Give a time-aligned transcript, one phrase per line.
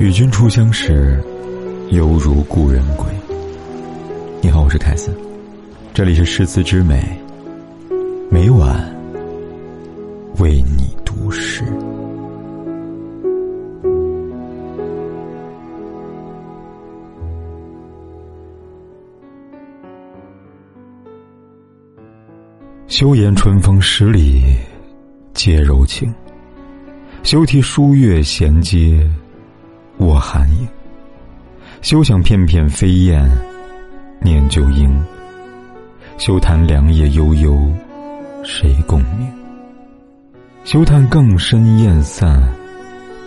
[0.00, 1.22] 与君初相识，
[1.90, 3.04] 犹如故人归。
[4.40, 5.14] 你好，我是凯斯，
[5.92, 7.04] 这里是诗词之美，
[8.30, 8.82] 每晚
[10.38, 11.62] 为你读诗。
[22.86, 24.40] 休言春风十里
[25.34, 26.10] 皆柔情，
[27.22, 29.06] 休提书月闲阶。
[30.20, 30.68] 寒影，
[31.80, 33.26] 休想片片飞燕
[34.20, 34.88] 念旧音。
[36.18, 37.58] 休谈凉夜悠悠，
[38.44, 39.26] 谁共鸣？
[40.64, 42.42] 休叹更深雁散，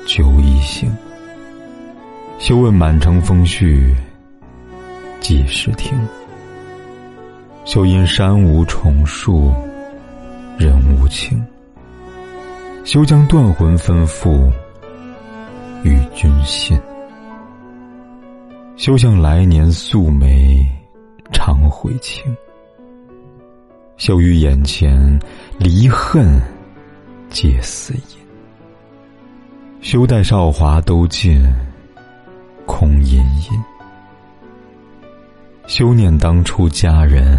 [0.05, 0.95] 酒已醒。
[2.37, 3.95] 休问满城风絮，
[5.20, 5.98] 几时停？
[7.65, 9.51] 休因山无重树，
[10.57, 11.43] 人无情。
[12.84, 14.51] 休将断魂吩咐。
[15.84, 16.79] 与君信，
[18.77, 20.65] 休向来年素梅
[21.34, 22.23] 常回情。
[23.98, 25.20] 休于眼前
[25.57, 26.41] 离恨
[27.29, 28.23] 皆似隐。
[29.81, 31.45] 休待韶华都尽
[32.65, 33.63] 空殷殷。
[35.68, 37.37] 休念当初佳人